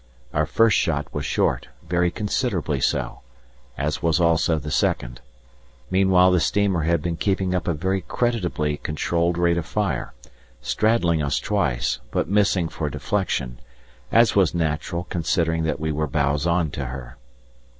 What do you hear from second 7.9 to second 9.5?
creditably controlled